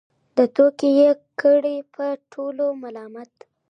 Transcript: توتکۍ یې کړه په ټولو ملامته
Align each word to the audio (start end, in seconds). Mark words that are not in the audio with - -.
توتکۍ 0.35 0.89
یې 0.99 1.11
کړه 1.39 1.75
په 1.93 2.05
ټولو 2.31 2.65
ملامته 2.81 3.43